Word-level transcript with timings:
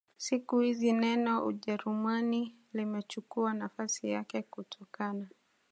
Siku 0.17 0.59
hizi 0.59 0.91
neno 0.91 1.45
Ujerumani 1.45 2.55
limechukua 2.73 3.53
nafasi 3.53 4.09
yake 4.09 4.41
kutokana 4.41 5.29